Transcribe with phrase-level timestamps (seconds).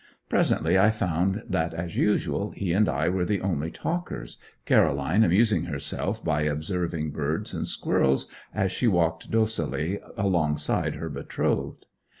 [0.29, 5.65] Presently I found that, as usual, he and I were the only talkers, Caroline amusing
[5.65, 11.85] herself by observing birds and squirrels as she walked docilely alongside her betrothed.